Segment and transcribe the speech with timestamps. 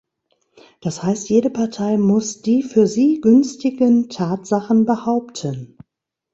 [0.79, 5.77] Das heißt, jede Partei muss die für sie günstigen Tatsachen behaupten.